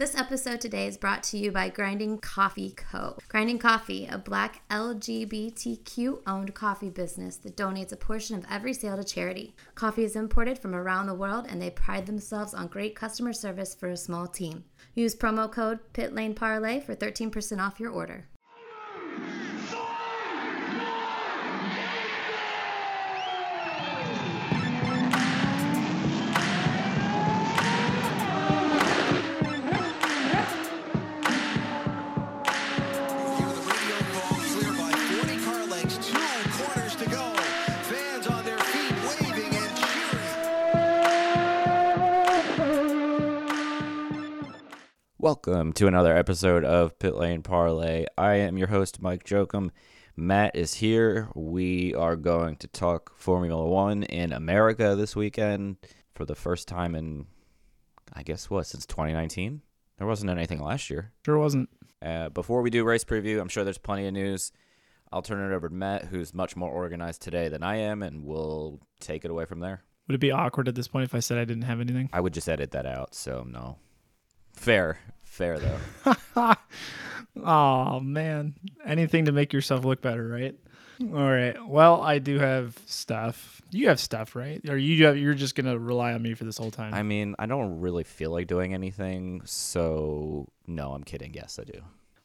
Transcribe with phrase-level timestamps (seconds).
[0.00, 3.18] This episode today is brought to you by Grinding Coffee Co.
[3.28, 8.96] Grinding Coffee, a black LGBTQ owned coffee business that donates a portion of every sale
[8.96, 9.54] to charity.
[9.74, 13.74] Coffee is imported from around the world and they pride themselves on great customer service
[13.74, 14.64] for a small team.
[14.94, 18.24] Use promo code PITLANEPARLEY for 13% off your order.
[45.30, 48.04] Welcome to another episode of Pit Lane Parley.
[48.18, 49.70] I am your host, Mike Jokum.
[50.16, 51.28] Matt is here.
[51.36, 55.76] We are going to talk Formula One in America this weekend
[56.16, 57.26] for the first time in,
[58.12, 59.62] I guess, what, since 2019?
[59.98, 61.12] There wasn't anything last year.
[61.24, 61.70] Sure wasn't.
[62.04, 64.50] Uh, before we do race preview, I'm sure there's plenty of news.
[65.12, 68.24] I'll turn it over to Matt, who's much more organized today than I am, and
[68.24, 69.84] we'll take it away from there.
[70.08, 72.10] Would it be awkward at this point if I said I didn't have anything?
[72.12, 73.78] I would just edit that out, so no.
[74.60, 74.98] Fair.
[75.22, 75.78] Fair, though.
[77.42, 80.54] oh man, anything to make yourself look better, right?
[81.00, 81.56] All right.
[81.66, 83.62] Well, I do have stuff.
[83.70, 84.60] You have stuff, right?
[84.68, 86.92] Or you have, you're just gonna rely on me for this whole time?
[86.92, 91.32] I mean, I don't really feel like doing anything, so no, I'm kidding.
[91.32, 91.80] Yes, I do.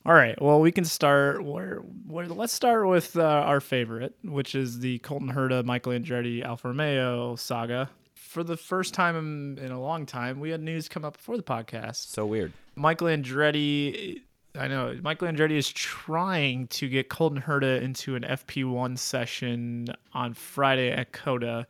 [0.05, 0.39] All right.
[0.41, 1.41] Well, we can start.
[1.41, 6.43] Where, where let's start with uh, our favorite, which is the Colton Herta, Michael Andretti,
[6.43, 7.89] Alfa Romeo saga.
[8.35, 11.43] For the first time in, a long time, we had news come up before the
[11.43, 12.09] podcast.
[12.09, 12.51] So weird.
[12.75, 14.23] Michael Andretti,
[14.59, 20.33] I know Michael Andretti is trying to get Colton Herta into an FP1 session on
[20.33, 21.65] Friday at COTA,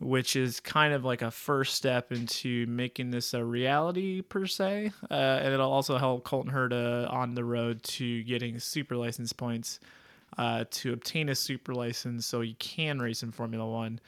[0.00, 4.90] which is kind of like a first step into making this a reality per se,
[5.08, 9.78] uh, and it'll also help Colton Herta on the road to getting super license points
[10.36, 14.00] uh, to obtain a super license, so you can race in Formula One.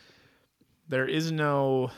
[0.92, 1.90] There is no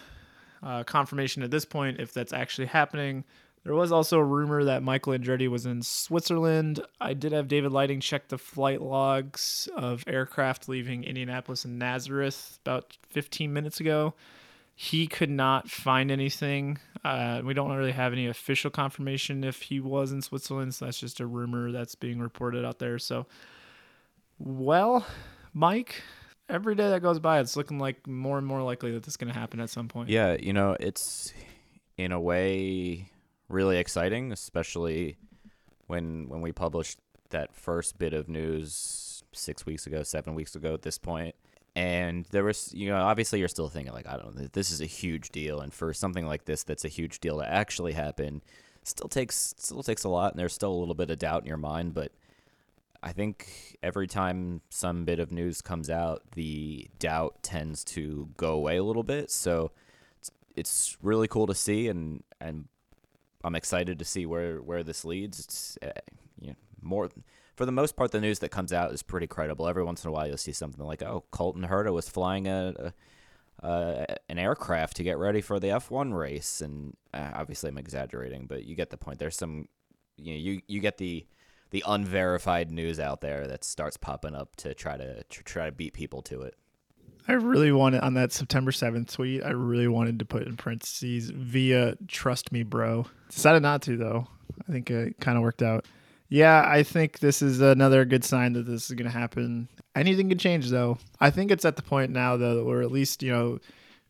[0.63, 3.25] uh, confirmation at this point if that's actually happening.
[3.65, 6.79] There was also a rumor that Michael Andretti was in Switzerland.
[7.01, 12.61] I did have David Lighting check the flight logs of aircraft leaving Indianapolis and Nazareth
[12.65, 14.15] about 15 minutes ago.
[14.77, 16.79] He could not find anything.
[17.03, 20.73] Uh, we don't really have any official confirmation if he was in Switzerland.
[20.73, 23.01] So that's just a rumor that's being reported out there.
[23.01, 23.27] So,
[24.39, 25.05] well,
[25.53, 26.01] Mike,
[26.49, 29.17] every day that goes by, it's looking like more and more likely that this is
[29.17, 30.09] going to happen at some point.
[30.09, 31.33] Yeah, you know, it's
[31.97, 33.11] in a way
[33.49, 35.17] really exciting, especially
[35.87, 36.99] when when we published
[37.31, 41.35] that first bit of news six weeks ago, seven weeks ago at this point.
[41.77, 44.81] And there was, you know, obviously you're still thinking like, I don't know, this is
[44.81, 48.43] a huge deal, and for something like this, that's a huge deal to actually happen,
[48.85, 51.49] still takes still takes a lot, and there's still a little bit of doubt in
[51.49, 51.95] your mind.
[51.95, 52.13] But
[53.05, 58.53] I think every time some bit of news comes out, the doubt tends to go
[58.53, 59.31] away a little bit.
[59.31, 59.73] So
[60.19, 62.67] it's, it's really cool to see, and and
[63.45, 65.39] I'm excited to see where where this leads.
[65.41, 65.91] It's uh,
[66.41, 67.11] you know, more
[67.57, 69.69] for the most part, the news that comes out is pretty credible.
[69.69, 72.95] Every once in a while, you'll see something like, "Oh, Colton Herta was flying a,
[73.63, 78.47] a an aircraft to get ready for the F1 race," and uh, obviously, I'm exaggerating,
[78.47, 79.19] but you get the point.
[79.19, 79.69] There's some,
[80.17, 81.27] you know, you you get the
[81.75, 85.73] the unverified news out there that starts popping up to try to, to try to
[85.73, 86.55] beat people to it.
[87.27, 91.31] I really wanted on that September 7th tweet, I really wanted to put in parentheses
[91.31, 93.07] via trust me, bro.
[93.29, 94.29] Decided not to, though.
[94.69, 95.85] I think it kind of worked out.
[96.29, 99.67] Yeah, I think this is another good sign that this is going to happen.
[99.97, 100.99] Anything can change, though.
[101.19, 103.59] I think it's at the point now, though, where at least, you know,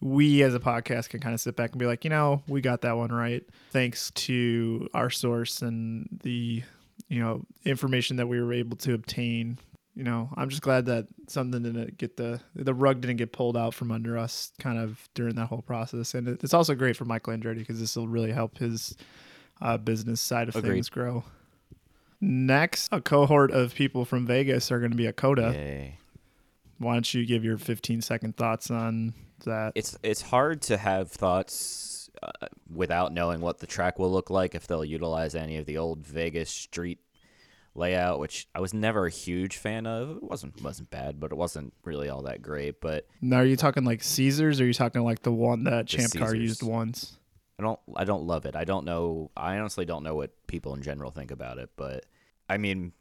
[0.02, 2.60] we as a podcast can kind of sit back and be like, you know, we
[2.60, 3.42] got that one right.
[3.70, 6.62] Thanks to our source and the,
[7.08, 9.58] you know, information that we were able to obtain
[9.94, 13.56] you know, I'm just glad that something didn't get the the rug didn't get pulled
[13.56, 17.04] out from under us kind of during that whole process, and it's also great for
[17.04, 18.96] Michael Andretti because this will really help his
[19.62, 20.72] uh, business side of Agreed.
[20.72, 21.24] things grow.
[22.20, 25.52] Next, a cohort of people from Vegas are going to be at COTA.
[25.52, 25.98] Yay.
[26.78, 29.14] Why don't you give your 15 second thoughts on
[29.44, 29.72] that?
[29.76, 34.54] It's it's hard to have thoughts uh, without knowing what the track will look like
[34.54, 37.00] if they'll utilize any of the old Vegas street
[37.74, 40.16] layout, which I was never a huge fan of.
[40.16, 42.80] It wasn't wasn't bad, but it wasn't really all that great.
[42.80, 45.86] But now, are you talking like Caesars, or are you talking like the one that
[45.86, 47.18] Champ Car used once?
[47.58, 48.56] I don't I don't love it.
[48.56, 49.30] I don't know.
[49.36, 51.70] I honestly don't know what people in general think about it.
[51.76, 52.06] But
[52.48, 52.92] I mean,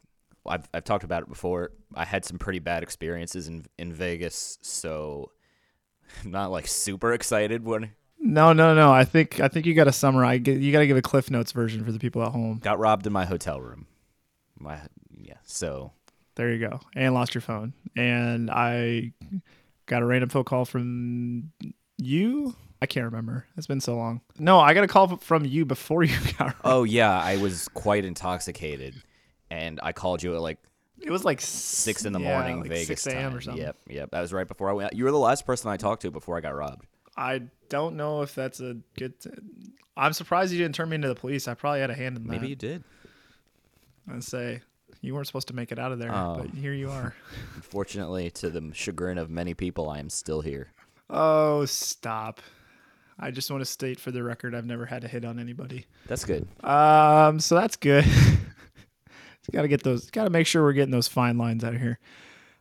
[0.46, 1.72] I've I've talked about it before.
[1.94, 5.32] I had some pretty bad experiences in in Vegas, so
[6.24, 7.92] I'm not like super excited when
[8.26, 8.90] No, no, no.
[8.90, 10.40] I think I think you got to summarize.
[10.46, 12.58] You got to give a Cliff Notes version for the people at home.
[12.62, 13.86] Got robbed in my hotel room.
[14.58, 14.80] My
[15.20, 15.34] yeah.
[15.44, 15.92] So
[16.34, 16.80] There you go.
[16.96, 17.74] And lost your phone.
[17.96, 19.12] And I
[19.86, 21.52] got a random phone call from
[21.98, 22.56] you.
[22.80, 23.46] I can't remember.
[23.58, 24.20] It's been so long.
[24.38, 26.46] No, I got a call from you before you got.
[26.46, 26.56] Robbed.
[26.64, 28.94] oh yeah, I was quite intoxicated,
[29.50, 30.58] and I called you at like
[31.00, 33.22] It was like six in the yeah, morning like Vegas 6 a.m.
[33.22, 33.36] time.
[33.36, 33.62] or something.
[33.62, 34.10] Yep, yep.
[34.12, 34.94] That was right before I went.
[34.94, 36.86] You were the last person I talked to before I got robbed.
[37.16, 39.18] I don't know if that's a good.
[39.20, 39.30] T-
[39.96, 41.46] I'm surprised you didn't turn me into the police.
[41.48, 42.30] I probably had a hand in that.
[42.30, 42.82] Maybe you did.
[44.08, 44.60] and say
[45.00, 46.36] you weren't supposed to make it out of there, Oh.
[46.40, 47.14] but here you are.
[47.54, 50.68] Unfortunately, to the chagrin of many people, I am still here.
[51.10, 52.40] oh, stop!
[53.18, 55.86] I just want to state for the record, I've never had a hit on anybody.
[56.08, 56.48] That's good.
[56.64, 58.04] Um, so that's good.
[59.52, 60.10] got to get those.
[60.10, 61.98] Got to make sure we're getting those fine lines out of here.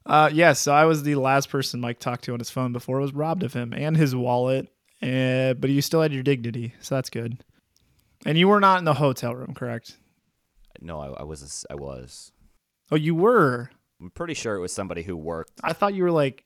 [0.05, 0.59] Uh, yes.
[0.59, 3.13] so I was the last person Mike talked to on his phone before it was
[3.13, 4.67] robbed of him and his wallet.
[5.01, 7.43] Uh, but you still had your dignity, so that's good.
[8.25, 9.97] And you were not in the hotel room, correct?
[10.81, 11.65] No, I, I was.
[11.69, 12.31] I was.
[12.91, 13.69] Oh, you were.
[14.01, 15.51] I'm pretty sure it was somebody who worked.
[15.63, 16.43] I thought you were like,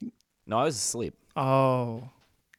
[0.48, 1.16] No, I was asleep.
[1.36, 2.10] oh,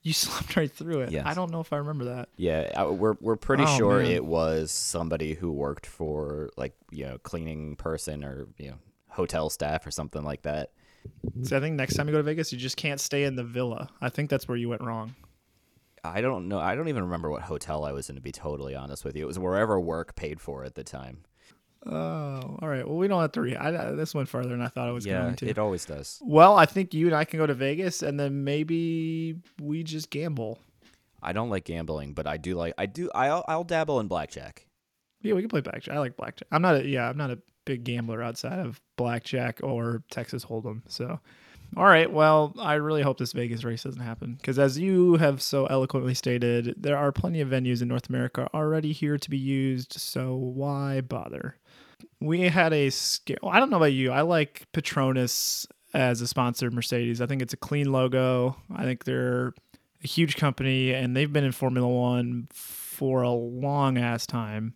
[0.03, 1.11] you slept right through it.
[1.11, 1.25] Yes.
[1.27, 2.29] I don't know if I remember that.
[2.37, 4.11] Yeah, I, we're we're pretty Oh, sure man.
[4.13, 8.77] it was somebody who worked for like you know cleaning person or you know
[9.09, 10.71] hotel staff or something like that.
[11.43, 13.45] So I think next time you go to Vegas, you just can't stay in the
[13.45, 13.89] villa.
[14.01, 15.15] I think that's where you went wrong.
[16.05, 16.59] I don't know.
[16.59, 19.25] I don't even remember what hotel I was in to be totally honest with you.
[19.25, 21.25] It was wherever work paid for at the time.
[21.87, 22.87] Oh, all right.
[22.87, 23.57] Well, we don't have to re.
[23.57, 25.49] I, this went further than I thought it was yeah, going to.
[25.49, 26.21] it always does.
[26.23, 30.11] Well, I think you and I can go to Vegas, and then maybe we just
[30.11, 30.59] gamble.
[31.23, 34.67] I don't like gambling, but I do like I do I'll, I'll dabble in blackjack.
[35.23, 35.95] Yeah, we can play blackjack.
[35.95, 36.49] I like blackjack.
[36.53, 40.83] I'm not a yeah, I'm not a big gambler outside of blackjack or Texas Hold'em.
[40.89, 41.21] So,
[41.77, 42.11] all right.
[42.11, 46.15] Well, I really hope this Vegas race doesn't happen because, as you have so eloquently
[46.15, 49.93] stated, there are plenty of venues in North America already here to be used.
[49.95, 51.57] So why bother?
[52.21, 53.39] We had a scale.
[53.45, 54.13] I don't know about you.
[54.13, 57.21] I like Petronas as a sponsor Mercedes.
[57.21, 58.57] I think it's a clean logo.
[58.75, 59.53] I think they're
[60.03, 64.75] a huge company and they've been in Formula One for a long ass time.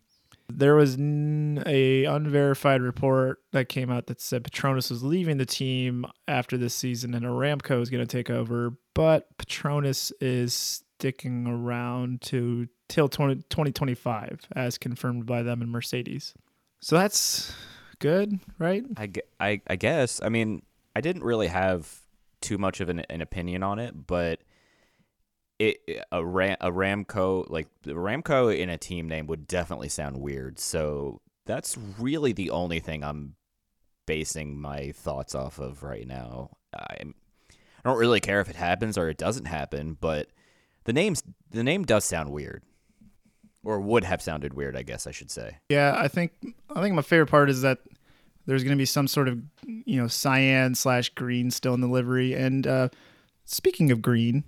[0.49, 5.47] There was n- a unverified report that came out that said Petronas was leaving the
[5.47, 11.47] team after this season and Aramco is going to take over, but Petronas is sticking
[11.47, 16.35] around to till 20, 2025 as confirmed by them and Mercedes.
[16.81, 17.55] So that's
[17.99, 18.85] good, right?
[18.97, 19.11] I,
[19.41, 20.21] I, I guess.
[20.23, 20.63] I mean,
[20.95, 22.01] I didn't really have
[22.41, 24.41] too much of an, an opinion on it, but
[25.63, 30.59] it a Ram, a Ramco like Ramco in a team name would definitely sound weird.
[30.59, 33.37] So that's really the only thing I'm
[34.07, 36.57] basing my thoughts off of right now.
[36.75, 37.15] I'm,
[37.51, 40.29] I don't really care if it happens or it doesn't happen, but
[40.85, 42.63] the names the name does sound weird,
[43.65, 44.77] or would have sounded weird.
[44.77, 45.59] I guess I should say.
[45.69, 46.33] Yeah, I think
[46.75, 47.79] I think my favorite part is that
[48.47, 51.89] there's going to be some sort of you know cyan slash green still in the
[51.89, 52.35] livery.
[52.35, 52.89] And uh,
[53.45, 54.45] speaking of green,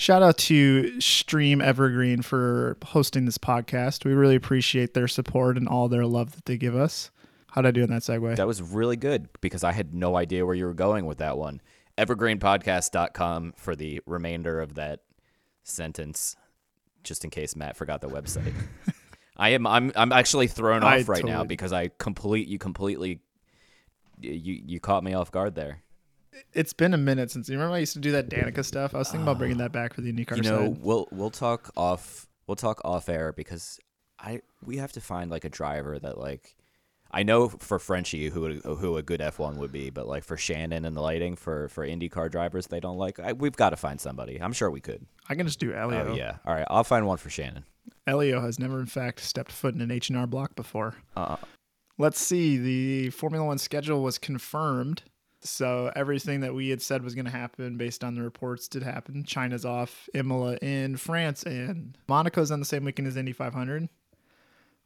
[0.00, 4.04] shout out to Stream Evergreen for hosting this podcast.
[4.04, 7.10] We really appreciate their support and all their love that they give us.
[7.48, 8.36] How'd I do in that segue?
[8.36, 11.36] That was really good because I had no idea where you were going with that
[11.36, 11.60] one.
[11.98, 15.00] Evergreenpodcast.com for the remainder of that
[15.64, 16.34] sentence,
[17.04, 18.54] just in case Matt forgot the website.
[19.36, 23.20] I am I'm I'm actually thrown I off right now because I complete you completely
[24.18, 25.82] you you caught me off guard there.
[26.52, 28.94] It's been a minute since you remember I used to do that Danica stuff.
[28.94, 30.78] I was thinking about bringing that back for the IndyCar you know, side.
[30.82, 33.78] we'll we'll talk off we'll talk off air because
[34.18, 36.54] I we have to find like a driver that like
[37.12, 40.84] I know for Frenchie who who a good F1 would be, but like for Shannon
[40.84, 43.18] and the lighting for for IndyCar drivers they don't like.
[43.18, 44.40] I, we've got to find somebody.
[44.40, 45.06] I'm sure we could.
[45.28, 46.10] I can just do Elio.
[46.10, 46.36] Oh yeah.
[46.46, 47.64] All right, I'll find one for Shannon.
[48.06, 50.96] Elio has never, in fact, stepped foot in an H and R block before.
[51.16, 51.36] Uh,
[52.00, 52.56] Let's see.
[52.56, 55.02] The Formula One schedule was confirmed.
[55.42, 58.82] So everything that we had said was going to happen based on the reports did
[58.82, 59.24] happen.
[59.24, 61.94] China's off, Imola in, France in.
[62.08, 63.88] Monaco's on the same weekend as Indy 500,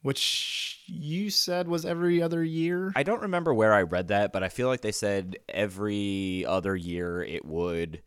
[0.02, 2.92] which you said was every other year.
[2.94, 6.76] I don't remember where I read that, but I feel like they said every other
[6.76, 8.02] year it would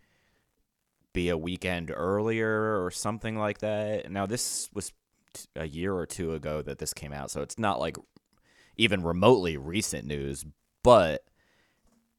[1.11, 4.09] be a weekend earlier or something like that.
[4.09, 4.93] Now this was
[5.55, 7.97] a year or two ago that this came out, so it's not like
[8.77, 10.45] even remotely recent news,
[10.83, 11.23] but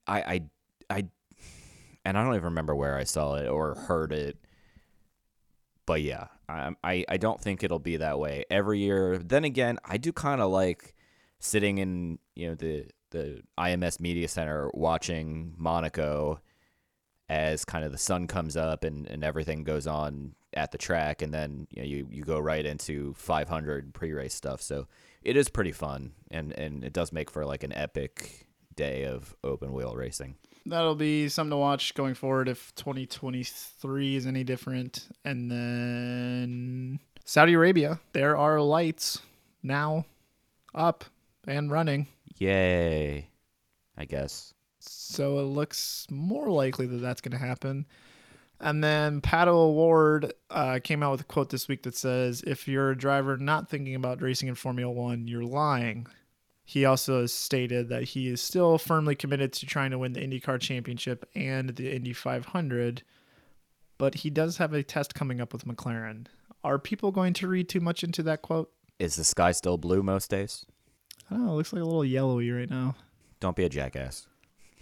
[0.08, 0.42] I I
[0.90, 1.04] I
[2.04, 4.38] and I don't even remember where I saw it or heard it.
[5.86, 9.18] But yeah, I I, I don't think it'll be that way every year.
[9.18, 10.94] Then again, I do kind of like
[11.38, 16.40] sitting in you know the the IMS Media Center watching Monaco
[17.28, 21.20] as kind of the sun comes up and, and everything goes on at the track,
[21.20, 24.62] and then you know, you you go right into 500 pre-race stuff.
[24.62, 24.88] So
[25.22, 28.47] it is pretty fun, and and it does make for like an epic
[28.78, 30.36] day of open wheel racing.
[30.64, 35.08] That'll be something to watch going forward if 2023 is any different.
[35.24, 39.20] And then Saudi Arabia, there are lights
[39.62, 40.06] now
[40.74, 41.04] up
[41.46, 42.06] and running.
[42.38, 43.28] Yay!
[43.96, 44.54] I guess.
[44.78, 47.84] So it looks more likely that that's going to happen.
[48.60, 52.68] And then Pato O'Ward uh, came out with a quote this week that says, "If
[52.68, 56.06] you're a driver not thinking about racing in Formula One, you're lying."
[56.68, 60.20] He also has stated that he is still firmly committed to trying to win the
[60.20, 63.02] IndyCar Championship and the Indy 500,
[63.96, 66.26] but he does have a test coming up with McLaren.
[66.62, 68.70] Are people going to read too much into that quote?
[68.98, 70.66] Is the sky still blue most days?
[71.30, 71.52] I don't know.
[71.52, 72.96] It looks like a little yellowy right now.
[73.40, 74.26] Don't be a jackass.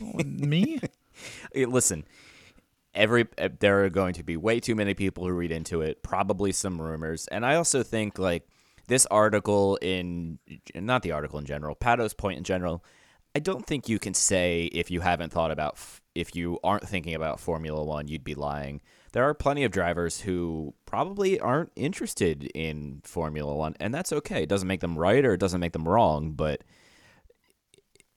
[0.01, 0.81] Me?
[1.55, 2.05] Listen,
[2.97, 6.03] every eh, there are going to be way too many people who read into it.
[6.03, 8.49] Probably some rumors, and I also think like
[8.87, 10.39] this article in
[10.75, 12.85] not the article in general, Pato's point in general.
[13.35, 15.79] I don't think you can say if you haven't thought about
[16.15, 18.81] if you aren't thinking about Formula One, you'd be lying.
[19.13, 24.45] There are plenty of drivers who probably aren't interested in Formula One, and that's okay.
[24.45, 26.65] It doesn't make them right or it doesn't make them wrong, but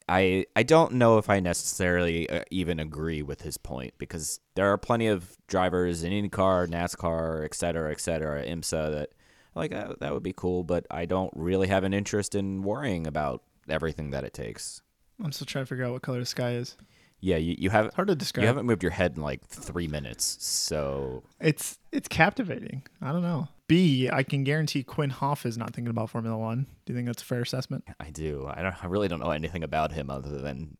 [0.07, 4.71] I I don't know if I necessarily uh, even agree with his point because there
[4.71, 9.09] are plenty of drivers in IndyCar, NASCAR, et cetera, et cetera, IMSA that
[9.55, 13.07] like uh, that would be cool, but I don't really have an interest in worrying
[13.07, 14.81] about everything that it takes.
[15.23, 16.77] I'm still trying to figure out what color the sky is.
[17.21, 18.43] Yeah, you, you haven't Hard to describe.
[18.43, 22.83] you haven't moved your head in like three minutes, so It's it's captivating.
[23.01, 23.49] I don't know.
[23.67, 26.65] B, I can guarantee Quinn Hoff is not thinking about Formula One.
[26.85, 27.83] Do you think that's a fair assessment?
[27.99, 28.47] I do.
[28.49, 28.83] I don't.
[28.83, 30.77] I really don't know anything about him other than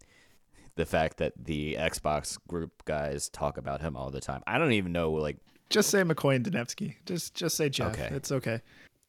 [0.75, 4.41] the fact that the Xbox group guys talk about him all the time.
[4.47, 5.38] I don't even know like
[5.69, 6.95] Just say McCoy and Denevsky.
[7.05, 7.93] Just just say Jeff.
[7.93, 8.09] Okay.
[8.15, 8.61] It's okay.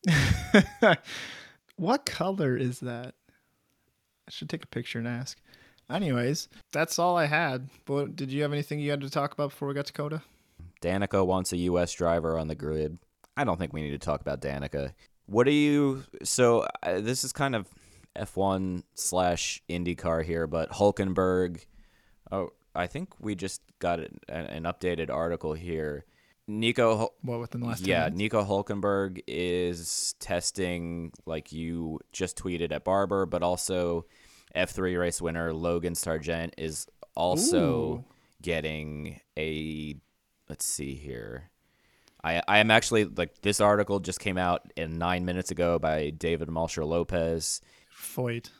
[1.77, 3.15] what color is that?
[4.29, 5.39] I should take a picture and ask.
[5.91, 7.69] Anyways, that's all I had.
[7.85, 10.23] But did you have anything you had to talk about before we got to COTA?
[10.81, 11.93] Danica wants a U.S.
[11.93, 12.99] driver on the grid.
[13.37, 14.93] I don't think we need to talk about Danica.
[15.27, 16.05] What do you?
[16.23, 17.69] So uh, this is kind of
[18.17, 21.65] F1 slash IndyCar here, but Hulkenberg.
[22.31, 26.05] Oh, I think we just got an, an updated article here.
[26.59, 27.87] Nico, What within the last?
[27.87, 28.09] yeah?
[28.13, 34.07] Nico Hulkenberg is testing like you just tweeted at Barber, but also
[34.57, 38.05] F3 race winner Logan Sargent is also Ooh.
[38.43, 39.97] getting a.
[40.49, 41.51] Let's see here.
[42.25, 46.11] I I am actually like this article just came out in nine minutes ago by
[46.11, 47.61] David Malsher Lopez.
[47.97, 48.51] Foyt.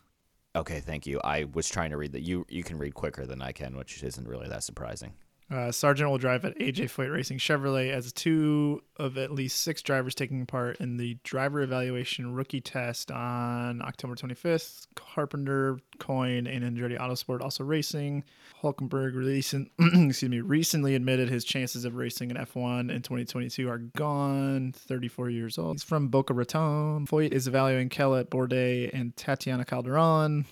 [0.55, 1.21] Okay, thank you.
[1.23, 2.23] I was trying to read that.
[2.23, 5.15] You you can read quicker than I can, which isn't really that surprising.
[5.51, 9.83] Uh, Sargent will drive at AJ Foyt Racing Chevrolet as two of at least six
[9.83, 14.87] drivers taking part in the driver evaluation rookie test on October 25th.
[14.95, 18.23] Carpenter, Coyne, and Andretti Autosport also racing.
[18.63, 23.79] Hulkenberg recent, excuse me, recently admitted his chances of racing in F1 in 2022 are
[23.79, 24.73] gone.
[24.77, 25.75] 34 years old.
[25.75, 27.07] He's from Boca Raton.
[27.07, 30.47] Foyt is evaluating Kellett Bourdais and Tatiana Calderon.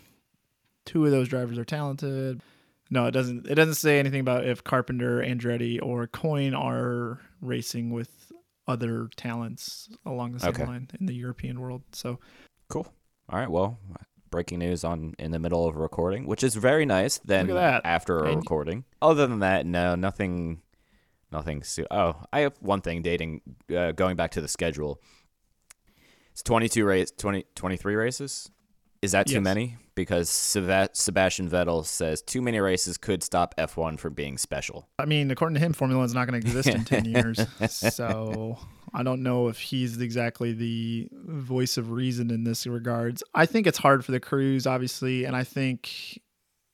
[0.86, 2.42] Two of those drivers are talented.
[2.90, 3.46] No, it doesn't.
[3.46, 8.32] It doesn't say anything about if Carpenter, Andretti, or Coyne are racing with
[8.66, 10.64] other talents along the same Okay.
[10.66, 11.82] line in the European world.
[11.92, 12.18] So
[12.68, 12.86] Cool.
[13.30, 13.50] All right.
[13.50, 13.78] Well,
[14.30, 17.18] breaking news on in the middle of a recording, which is very nice.
[17.18, 17.86] Then Look at that.
[17.88, 18.84] after a And- recording.
[19.00, 20.60] Other than that, no, nothing.
[21.30, 21.62] Nothing.
[21.90, 23.02] Oh, I have one thing.
[23.02, 23.42] Dating.
[23.74, 25.00] Uh, going back to the schedule.
[26.32, 27.10] It's twenty-two race.
[27.10, 28.50] 20, 23 races.
[29.02, 29.42] Is that too Yes.
[29.44, 29.76] many?
[29.98, 34.88] Because Seba- Sebastian Vettel says too many races could stop F one from being special.
[34.96, 37.40] I mean, according to him, Formula One's not going to exist in ten years.
[37.68, 38.56] So
[38.94, 43.24] I don't know if he's exactly the voice of reason in this regards.
[43.34, 46.20] I think it's hard for the crews, obviously, and I think.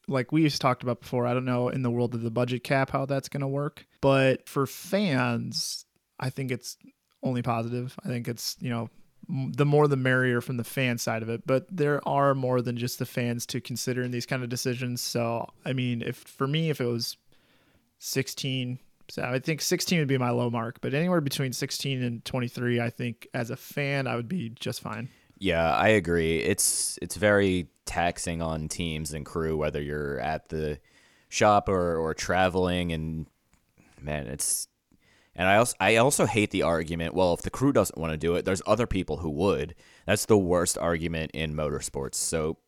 [0.06, 2.62] Like we just talked about before, I don't know in the world of the budget
[2.62, 3.86] cap how that's going to work.
[4.02, 5.86] But for fans,
[6.20, 6.76] I think it's
[7.22, 7.98] only positive.
[8.04, 8.90] I think it's, you know,
[9.28, 11.46] the more the merrier from the fan side of it.
[11.46, 15.00] But there are more than just the fans to consider in these kind of decisions.
[15.00, 17.16] So, I mean, if for me, if it was
[17.98, 18.78] 16,
[19.08, 22.80] so I think 16 would be my low mark, but anywhere between 16 and 23,
[22.80, 25.08] I think as a fan, I would be just fine.
[25.38, 26.38] Yeah, I agree.
[26.38, 30.78] It's it's very taxing on teams and crew whether you're at the
[31.28, 33.26] shop or, or traveling and
[34.00, 34.68] man, it's
[35.36, 38.16] and I also I also hate the argument, well, if the crew doesn't want to
[38.16, 39.74] do it, there's other people who would.
[40.06, 42.16] That's the worst argument in motorsports.
[42.16, 42.58] So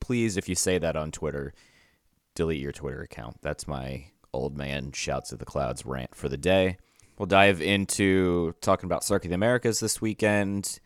[0.00, 1.52] please if you say that on Twitter,
[2.34, 3.38] delete your Twitter account.
[3.42, 6.76] That's my old man shouts at the clouds rant for the day.
[7.18, 10.80] we'll dive into talking about Circuit of the Americas this weekend.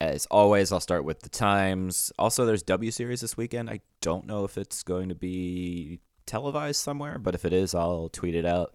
[0.00, 2.12] As always, I'll start with the times.
[2.18, 3.70] Also, there's W Series this weekend.
[3.70, 8.08] I don't know if it's going to be televised somewhere, but if it is, I'll
[8.08, 8.74] tweet it out.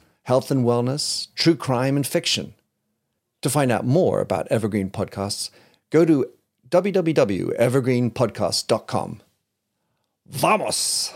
[0.23, 2.53] health and wellness, true crime, and fiction.
[3.41, 5.49] To find out more about Evergreen Podcasts,
[5.89, 6.29] go to
[6.69, 9.21] www.evergreenpodcast.com.
[10.27, 11.13] Vamos!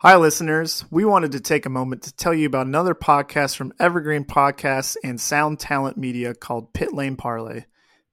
[0.00, 0.84] Hi, listeners.
[0.92, 4.96] We wanted to take a moment to tell you about another podcast from Evergreen Podcasts
[5.02, 7.64] and Sound Talent Media called Pit Lane Parley.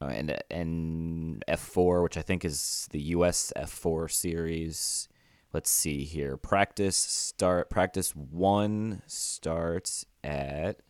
[0.00, 5.08] And and F4, which I think is the US F4 series.
[5.52, 6.36] Let's see here.
[6.36, 10.80] Practice start practice 1 starts at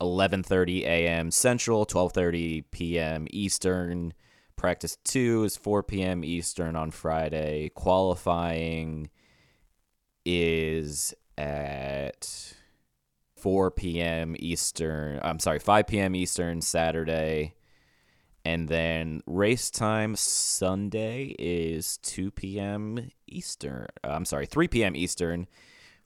[0.00, 1.30] 11:30 a.m.
[1.30, 3.26] Central, 12:30 p.m.
[3.30, 4.12] Eastern.
[4.56, 6.24] Practice 2 is 4 p.m.
[6.24, 7.70] Eastern on Friday.
[7.76, 9.08] Qualifying
[10.24, 12.54] is at
[13.36, 14.34] 4 p.m.
[14.38, 15.20] Eastern.
[15.22, 16.16] I'm sorry, 5 p.m.
[16.16, 17.54] Eastern Saturday.
[18.48, 23.10] And then race time Sunday is 2 p.m.
[23.26, 23.88] Eastern.
[24.02, 24.96] uh, I'm sorry, 3 p.m.
[24.96, 25.48] Eastern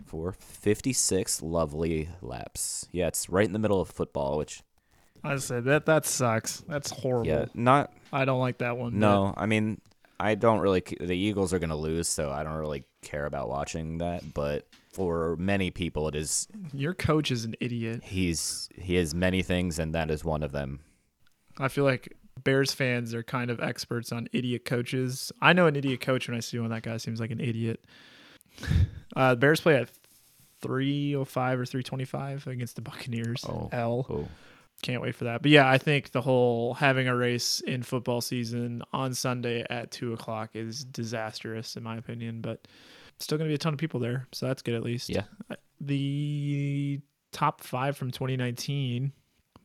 [0.04, 2.88] for 56 lovely laps.
[2.90, 4.64] Yeah, it's right in the middle of football, which
[5.22, 6.64] I said that that sucks.
[6.66, 7.28] That's horrible.
[7.28, 8.98] yeah, not I don't like that one.
[8.98, 9.32] no.
[9.36, 9.80] I mean,
[10.18, 10.82] I don't really.
[11.00, 14.34] The Eagles are going to lose, so I don't really care about watching that.
[14.34, 16.48] But for many people, it is.
[16.72, 18.02] Your coach is an idiot.
[18.02, 20.80] He's he has many things, and that is one of them.
[21.58, 25.30] I feel like Bears fans are kind of experts on idiot coaches.
[25.40, 26.70] I know an idiot coach when I see one.
[26.70, 27.84] That guy seems like an idiot.
[29.14, 29.90] Uh, Bears play at
[30.62, 33.44] 305 or 325 against the Buccaneers.
[33.46, 33.68] Oh.
[33.72, 34.06] L.
[34.08, 34.28] Oh,
[34.82, 35.42] Can't wait for that.
[35.42, 39.90] But yeah, I think the whole having a race in football season on Sunday at
[39.90, 42.40] two o'clock is disastrous in my opinion.
[42.40, 42.66] But
[43.18, 45.10] still going to be a ton of people there, so that's good at least.
[45.10, 45.24] Yeah.
[45.50, 47.00] Uh, The
[47.32, 49.12] top five from 2019,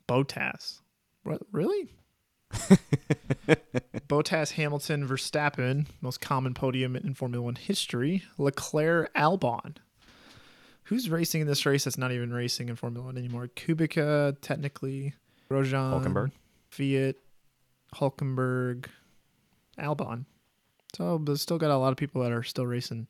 [0.10, 0.82] Bottas.
[1.24, 1.88] What really?
[4.08, 8.24] Bottas, Hamilton, Verstappen, most common podium in Formula One history.
[8.38, 9.76] Leclerc, Albon.
[10.84, 13.50] Who's racing in this race that's not even racing in Formula One anymore?
[13.56, 15.14] Kubica, technically.
[15.52, 16.04] Grosjean.
[16.04, 16.32] Hulkenberg.
[16.72, 17.16] Kvyat,
[17.96, 18.88] Hulkenberg,
[19.78, 20.26] Albon.
[20.96, 23.08] So, but still got a lot of people that are still racing.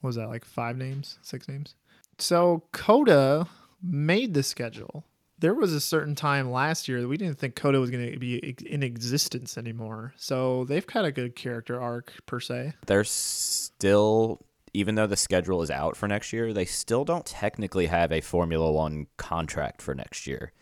[0.00, 1.74] What was that, like five names, six names?
[2.18, 3.46] So, COTA
[3.82, 5.04] made the schedule.
[5.38, 8.18] There was a certain time last year that we didn't think COTA was going to
[8.18, 10.12] be in existence anymore.
[10.16, 12.74] So, they've got a good character arc, per se.
[12.86, 14.40] they're still.
[14.74, 18.20] Even though the schedule is out for next year, they still don't technically have a
[18.20, 20.52] Formula One contract for next year.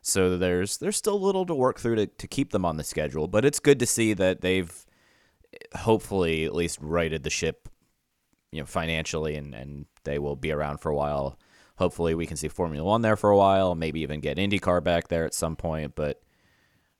[0.00, 2.84] So there's there's still a little to work through to, to keep them on the
[2.84, 4.86] schedule, but it's good to see that they've
[5.74, 7.68] hopefully at least righted the ship,
[8.52, 11.38] you know, financially, and and they will be around for a while.
[11.78, 15.08] Hopefully, we can see Formula One there for a while, maybe even get IndyCar back
[15.08, 15.94] there at some point.
[15.94, 16.20] But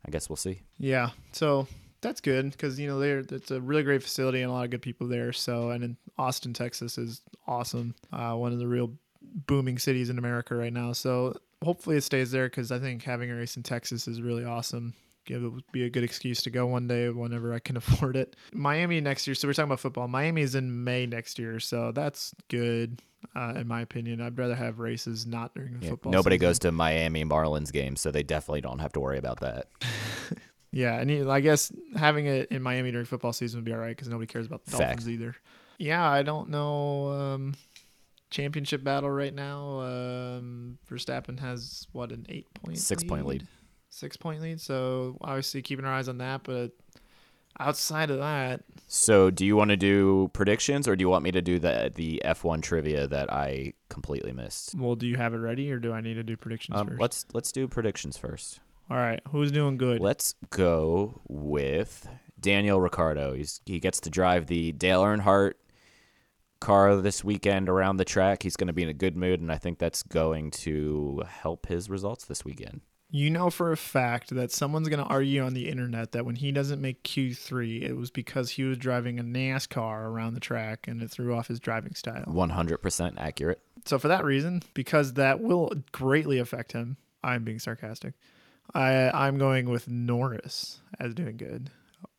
[0.07, 0.62] I guess we'll see.
[0.79, 1.67] Yeah, so
[2.01, 4.71] that's good because you know they're it's a really great facility and a lot of
[4.71, 5.33] good people there.
[5.33, 10.19] So and in Austin, Texas is awesome, uh, one of the real booming cities in
[10.19, 10.93] America right now.
[10.93, 14.45] So hopefully it stays there because I think having a race in Texas is really
[14.45, 14.95] awesome.
[15.27, 18.37] It would be a good excuse to go one day whenever I can afford it.
[18.53, 19.35] Miami next year.
[19.35, 20.09] So we're talking about football.
[20.09, 23.03] Miami is in May next year, so that's good.
[23.37, 26.12] Uh, in my opinion, I'd rather have races not during the Yeah, football.
[26.12, 26.49] Nobody season.
[26.49, 29.69] goes to Miami Marlins games, so they definitely don't have to worry about that.
[30.71, 33.97] Yeah, and I guess having it in Miami during football season would be all right
[33.97, 34.83] because nobody cares about the Fact.
[34.83, 35.35] Dolphins either.
[35.79, 37.09] Yeah, I don't know.
[37.09, 37.55] Um,
[38.31, 39.81] championship battle right now.
[39.81, 43.47] Um, Verstappen has what an eight point, Six point lead.
[43.88, 44.61] six point lead.
[44.61, 46.43] So obviously keeping our eyes on that.
[46.45, 46.73] But
[47.61, 51.31] outside of that, So, do you want to do predictions, or do you want me
[51.33, 54.75] to do the the F1 trivia that I completely missed?
[54.75, 57.01] well, do you have it ready, or do I need to do predictions Um, first?
[57.01, 58.61] let's let's do predictions first.
[58.90, 60.01] All right, who's doing good?
[60.01, 62.09] Let's go with
[62.40, 63.35] Daniel Ricciardo.
[63.35, 65.55] He's he gets to drive the Dale Earnhardt
[66.61, 68.42] car this weekend around the track.
[68.42, 71.66] He's going to be in a good mood, and I think that's going to help
[71.66, 72.81] his results this weekend.
[73.11, 76.37] You know for a fact that someone's going to argue on the internet that when
[76.37, 80.87] he doesn't make Q3, it was because he was driving a NASCAR around the track
[80.87, 82.25] and it threw off his driving style.
[82.27, 83.62] One hundred percent accurate.
[83.87, 88.12] So for that reason, because that will greatly affect him, I'm being sarcastic.
[88.75, 91.71] I I'm going with Norris as doing good.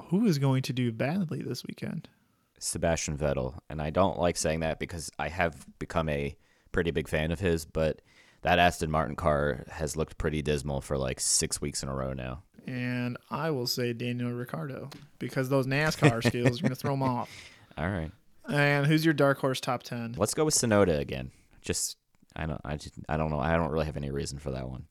[0.06, 2.10] Who is going to do badly this weekend?
[2.58, 6.36] Sebastian Vettel, and I don't like saying that because I have become a
[6.72, 8.02] pretty big fan of his, but
[8.42, 12.14] that Aston Martin car has looked pretty dismal for like six weeks in a row
[12.14, 12.44] now.
[12.68, 17.04] And I will say Daniel Ricciardo because those NASCAR skills are going to throw him
[17.04, 17.30] off.
[17.78, 18.12] All right,
[18.48, 20.16] And who's your dark horse top 10?
[20.18, 21.32] let's go with Tsunoda again.
[21.62, 21.98] Just
[22.36, 23.40] I don't I just I don't know.
[23.40, 24.86] I don't really have any reason for that one.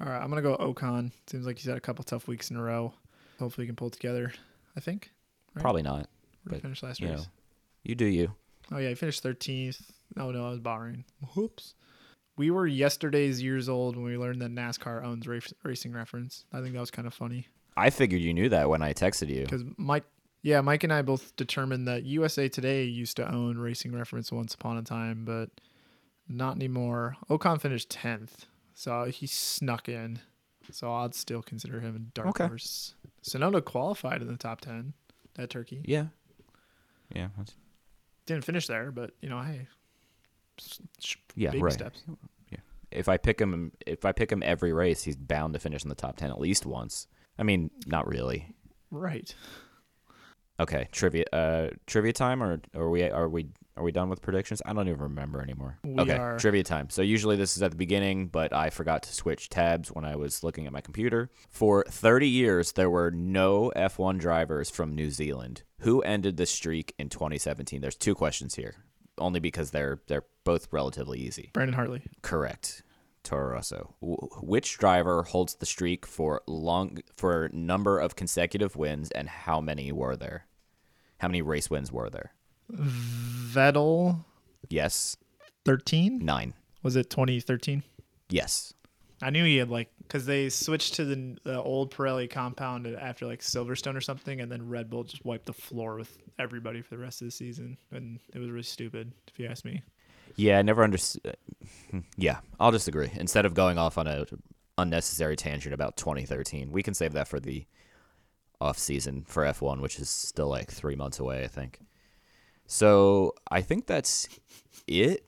[0.00, 1.10] All right, I'm going to go Ocon.
[1.26, 2.92] Seems like he's had a couple tough weeks in a row.
[3.38, 4.32] Hopefully he can pull together,
[4.76, 5.10] I think.
[5.54, 5.62] Right?
[5.62, 6.08] Probably not.
[6.44, 7.18] Where did finish last you race?
[7.18, 7.24] know.
[7.82, 8.34] You do you.
[8.70, 9.80] Oh yeah, he finished thirteenth.
[10.18, 11.04] Oh no, I was borrowing.
[11.34, 11.74] Whoops.
[12.36, 16.44] We were yesterday's years old when we learned that NASCAR owns race, Racing Reference.
[16.52, 19.28] I think that was kind of funny I figured you knew that when I texted
[19.28, 19.42] you.
[19.42, 20.04] because Mike,
[20.42, 24.54] yeah, Mike and I both determined that USA Today used to own Racing Reference once
[24.54, 25.50] upon a time, but
[26.28, 27.16] not anymore.
[27.28, 30.20] Ocon finished tenth, so he snuck in.
[30.72, 32.46] So I'd still consider him a dark Okay.
[32.46, 32.94] horse.
[33.22, 34.94] Tsunoda qualified in the top ten.
[35.34, 36.06] That turkey Yeah.
[37.14, 37.28] Yeah.
[37.36, 37.54] that's-
[38.24, 39.68] didn't finish there, but you know, hey,
[41.34, 41.72] Yeah, right.
[41.72, 42.02] steps.
[42.92, 45.88] If I pick him, if I pick him every race, he's bound to finish in
[45.88, 47.08] the top ten at least once.
[47.38, 48.54] I mean, not really.
[48.90, 49.34] Right.
[50.58, 51.24] Okay, trivia.
[51.32, 54.62] Uh, trivia time, or are we are we are we done with predictions?
[54.64, 55.78] I don't even remember anymore.
[55.84, 56.38] We okay, are.
[56.38, 56.88] trivia time.
[56.88, 60.16] So usually this is at the beginning, but I forgot to switch tabs when I
[60.16, 61.30] was looking at my computer.
[61.50, 65.62] For 30 years, there were no F1 drivers from New Zealand.
[65.80, 67.82] Who ended the streak in 2017?
[67.82, 68.76] There's two questions here,
[69.18, 71.50] only because they're they're both relatively easy.
[71.52, 72.02] Brendon Hartley.
[72.22, 72.82] Correct.
[73.22, 73.94] Toro Rosso.
[74.00, 79.60] Wh- Which driver holds the streak for long for number of consecutive wins, and how
[79.60, 80.46] many were there?
[81.18, 82.32] How many race wins were there?
[82.70, 84.24] Vettel,
[84.68, 85.16] Yes,
[85.64, 86.18] 13?
[86.24, 86.54] nine.
[86.82, 87.82] Was it 2013?
[88.28, 88.74] Yes,
[89.22, 93.26] I knew he had like, because they switched to the, the old Pirelli compound after
[93.26, 96.96] like Silverstone or something, and then Red Bull just wiped the floor with everybody for
[96.96, 97.78] the rest of the season.
[97.90, 99.82] And it was really stupid, if you ask me.
[100.36, 100.58] yeah.
[100.58, 101.36] I never understood.
[101.94, 103.10] Uh, yeah, I'll disagree.
[103.14, 104.26] Instead of going off on a
[104.76, 107.66] unnecessary tangent about 2013, we can save that for the
[108.60, 111.80] off season for F1, which is still like three months away, I think.
[112.66, 114.28] So I think that's
[114.86, 115.26] it.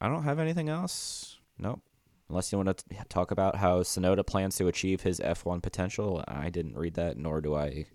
[0.00, 1.38] I don't have anything else.
[1.58, 1.82] Nope.
[2.30, 6.24] Unless you want to talk about how Tsunoda plans to achieve his F1 potential.
[6.28, 7.86] I didn't read that, nor do I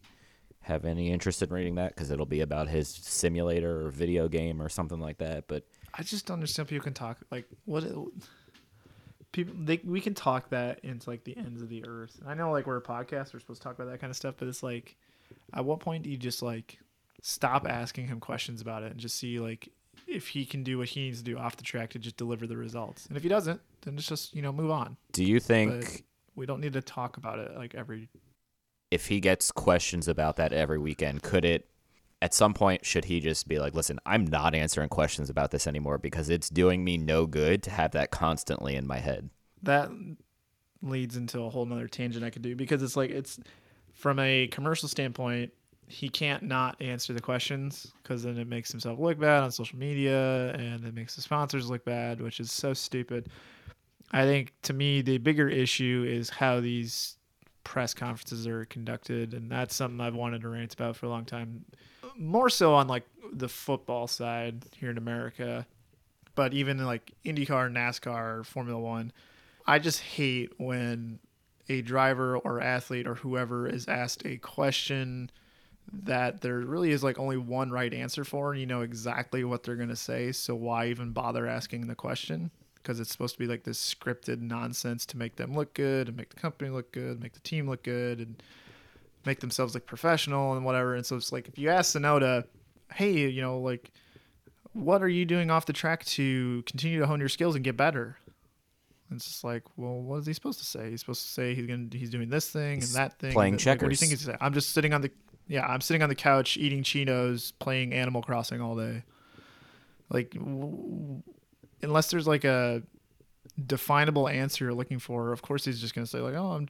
[0.59, 4.61] have any interest in reading that because it'll be about his simulator or video game
[4.61, 5.47] or something like that.
[5.47, 7.85] But I just don't understand people can talk like what
[9.31, 12.17] people they we can talk that into like the ends of the earth.
[12.19, 14.17] And I know like we're a podcast, we're supposed to talk about that kind of
[14.17, 14.97] stuff, but it's like
[15.53, 16.79] at what point do you just like
[17.21, 19.69] stop asking him questions about it and just see like
[20.07, 22.47] if he can do what he needs to do off the track to just deliver
[22.47, 23.05] the results.
[23.07, 24.97] And if he doesn't, then it's just, you know, move on.
[25.11, 26.01] do you think But
[26.35, 28.09] we don't need to talk about it like every
[28.91, 31.69] if he gets questions about that every weekend, could it
[32.21, 35.67] at some point should he just be like, "Listen, I'm not answering questions about this
[35.67, 39.29] anymore because it's doing me no good to have that constantly in my head."
[39.63, 39.89] that
[40.81, 43.39] leads into a whole nother tangent I could do because it's like it's
[43.93, 45.51] from a commercial standpoint,
[45.87, 49.77] he can't not answer the questions because then it makes himself look bad on social
[49.77, 53.29] media and it makes the sponsors look bad, which is so stupid.
[54.11, 57.17] I think to me the bigger issue is how these
[57.63, 61.25] press conferences are conducted, and that's something I've wanted to rant about for a long
[61.25, 61.65] time.
[62.17, 65.65] More so on like the football side here in America,
[66.35, 69.11] but even like IndyCar, NASCAR, Formula One,
[69.67, 71.19] I just hate when
[71.67, 75.31] a driver or athlete or whoever is asked a question
[75.91, 79.63] that there really is like only one right answer for and you know exactly what
[79.63, 83.39] they're going to say so why even bother asking the question because it's supposed to
[83.39, 86.91] be like this scripted nonsense to make them look good and make the company look
[86.91, 88.41] good make the team look good and
[89.25, 92.45] make themselves look professional and whatever and so it's like if you ask Tsunoda
[92.93, 93.91] hey you know like
[94.73, 97.77] what are you doing off the track to continue to hone your skills and get
[97.77, 98.17] better
[99.11, 100.89] it's just like, well, what is he supposed to say?
[100.89, 103.33] He's supposed to say he's gonna he's doing this thing and that thing.
[103.33, 104.37] playing like, what do you think he's saying?
[104.41, 105.11] I'm just sitting on the
[105.47, 109.03] yeah, I'm sitting on the couch eating chinos, playing Animal Crossing all day.
[110.09, 111.21] Like, w-
[111.81, 112.81] unless there's like a
[113.65, 116.67] definable answer you're looking for, of course he's just gonna say like, oh, I'm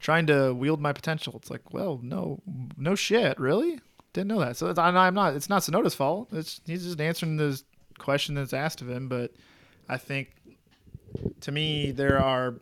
[0.00, 1.34] trying to wield my potential.
[1.36, 2.40] It's like, well, no,
[2.76, 3.80] no shit, really.
[4.12, 4.56] Didn't know that.
[4.56, 5.34] So I'm not.
[5.36, 6.28] It's not Tsunoda's fault.
[6.32, 7.64] It's he's just answering this
[7.98, 9.08] question that's asked of him.
[9.08, 9.32] But
[9.88, 10.30] I think
[11.42, 12.54] to me there are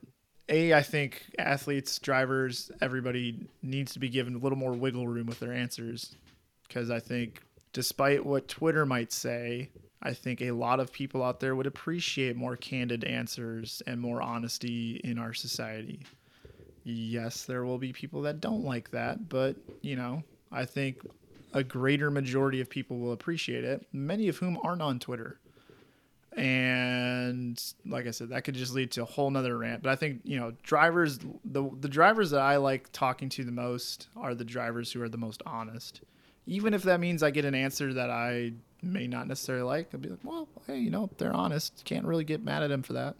[0.49, 5.27] a i think athletes drivers everybody needs to be given a little more wiggle room
[5.27, 6.17] with their answers.
[6.67, 9.71] Because i think despite what twitter might say
[10.03, 14.23] i think a lot of people out there would appreciate more candid answers and more
[14.23, 16.01] honesty in our society.
[16.85, 20.99] Yes there will be people that don't like that but you know i think
[21.55, 25.39] a greater majority of people will appreciate it many of whom aren't on twitter
[26.37, 29.83] and like I said, that could just lead to a whole nother rant.
[29.83, 33.53] But I think you know, drivers the the drivers that I like talking to the
[33.53, 36.01] most are the drivers who are the most honest.
[36.47, 40.01] Even if that means I get an answer that I may not necessarily like, I'll
[40.01, 41.83] be like, well, hey, you know, they're honest.
[41.87, 43.17] Can't really get mad at them for that.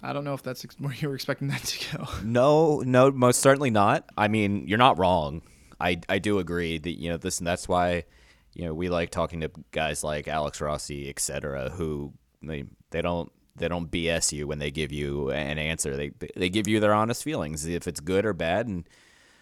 [0.00, 2.08] I don't know if that's where you were expecting that to go.
[2.22, 4.08] No, no, most certainly not.
[4.16, 5.42] I mean, you're not wrong.
[5.80, 8.04] I I do agree that you know this, and that's why
[8.52, 13.02] you know we like talking to guys like Alex Rossi, et cetera, who they they
[13.02, 15.96] don't they don't BS you when they give you an answer.
[15.96, 18.88] They they give you their honest feelings, if it's good or bad, and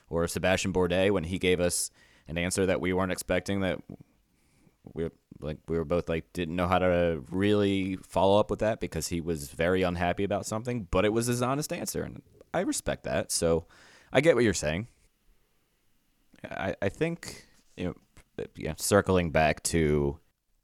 [0.09, 1.90] or Sebastian Bourdais when he gave us
[2.28, 3.78] an answer that we weren't expecting that
[4.94, 5.09] we
[5.40, 9.09] like we were both like didn't know how to really follow up with that because
[9.09, 12.22] he was very unhappy about something, but it was his honest answer, and
[12.54, 13.30] I respect that.
[13.32, 13.66] So
[14.12, 14.88] I get what you're saying.
[16.44, 17.94] I I think you know
[18.56, 20.18] yeah, circling back to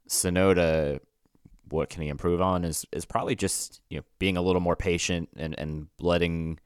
[0.07, 0.99] Tsunoda,
[1.73, 4.75] what can he improve on is is probably just you know being a little more
[4.75, 6.59] patient and and letting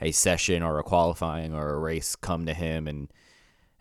[0.00, 3.10] a session or a qualifying or a race come to him and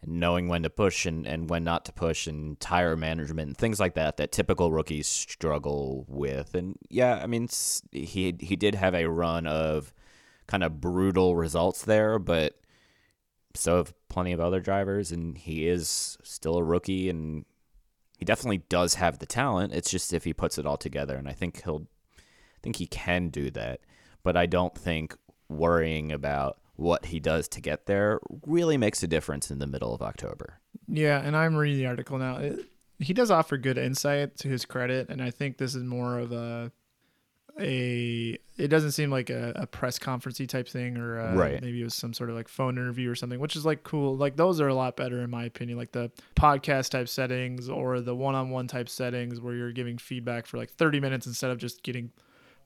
[0.02, 3.58] and knowing when to push and, and when not to push and tire management and
[3.58, 6.56] things like that that typical rookies struggle with.
[6.56, 7.50] And yeah, I mean,
[7.92, 9.94] he he did have a run of
[10.48, 12.60] kind of brutal results there, but
[13.56, 17.46] so have plenty of other drivers, and he is still a rookie, and
[18.20, 19.74] he definitely does have the talent.
[19.74, 22.86] It's just if he puts it all together, and I think he'll, I think he
[22.86, 23.80] can do that.
[24.24, 25.16] But I don't think
[25.48, 29.96] worrying about what he does to get there really makes a difference in the middle
[29.96, 30.60] of October.
[30.86, 32.40] Yeah, and I'm reading the article now.
[32.40, 32.60] It,
[33.00, 36.34] he does offer good insight to his credit, and I think this is more of
[36.34, 36.74] a
[37.60, 38.38] a.
[38.58, 41.62] It doesn't seem like a, a press conferencey type thing, or uh Right.
[41.62, 44.18] maybe it was some sort of like phone interview or something, which is like cool.
[44.18, 45.78] Like those are a lot better in my opinion.
[45.78, 50.58] Like the podcast type settings or the one-on-one type settings where you're giving feedback for
[50.58, 52.12] like 30 minutes instead of just getting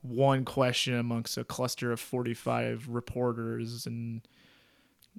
[0.01, 4.21] one question amongst a cluster of 45 reporters and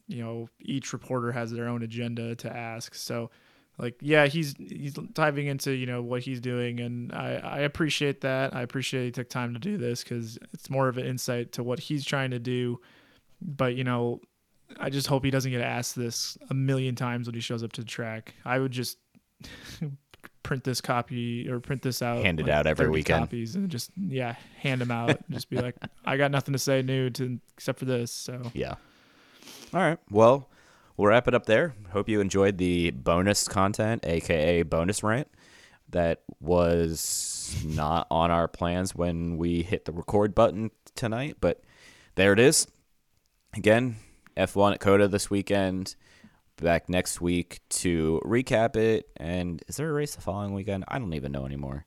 [0.09, 3.31] you know each reporter has their own agenda to ask so
[3.79, 8.21] like yeah he's he's diving into you know what he's doing and i i appreciate
[8.21, 11.53] that i appreciate he took time to do this because it's more of an insight
[11.53, 12.79] to what he's trying to do
[13.43, 14.21] but you know
[14.79, 17.73] i just hope he doesn't get asked this a million times when he shows up
[17.73, 18.99] to the track i would just
[20.43, 23.23] print this copy or print this out Hand it out every weekend.
[23.23, 26.83] copies and just yeah hand them out just be like i got nothing to say
[26.83, 28.75] new to except for this so Yeah.
[29.73, 29.99] All right.
[30.11, 30.49] Well,
[30.97, 31.75] we'll wrap it up there.
[31.91, 35.29] Hope you enjoyed the bonus content, aka bonus rant,
[35.91, 41.63] that was not on our plans when we hit the record button tonight, but
[42.15, 42.67] there it is.
[43.57, 43.97] Again,
[44.37, 45.95] F1 at COTA this weekend.
[46.57, 49.09] Back next week to recap it.
[49.17, 50.85] And is there a race the following weekend?
[50.87, 51.85] I don't even know anymore.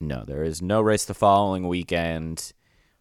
[0.00, 2.52] No, there is no race the following weekend.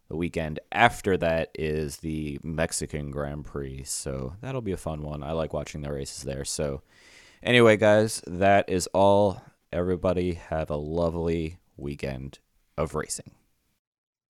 [0.09, 3.83] The weekend after that is the Mexican Grand Prix.
[3.83, 5.21] So that'll be a fun one.
[5.21, 6.45] I like watching the races there.
[6.45, 6.81] So,
[7.43, 9.41] anyway, guys, that is all.
[9.71, 12.39] Everybody have a lovely weekend
[12.75, 13.31] of racing.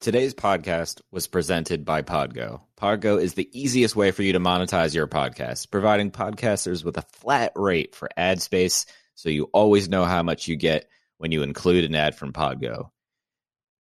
[0.02, 2.62] Today's podcast was presented by Podgo.
[2.78, 7.06] Podgo is the easiest way for you to monetize your podcast, providing podcasters with a
[7.14, 11.42] flat rate for ad space so you always know how much you get when you
[11.42, 12.92] include an ad from Podgo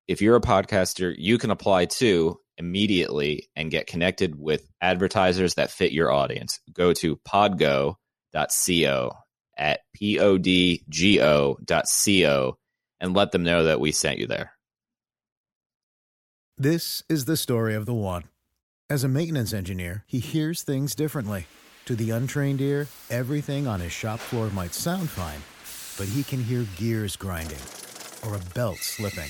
[0.10, 5.69] if you're a podcaster, you can apply too immediately and get connected with advertisers that
[5.69, 6.60] fit your audience.
[6.74, 9.12] Go to podgo.co
[9.56, 10.48] at podgo.co
[13.00, 14.54] and let them know that we sent you there.
[16.58, 18.24] This is the story of the one.
[18.89, 21.45] As a maintenance engineer, he hears things differently.
[21.86, 25.43] To the untrained ear, everything on his shop floor might sound fine,
[26.00, 27.62] but he can hear gears grinding
[28.26, 29.30] or a belt slipping.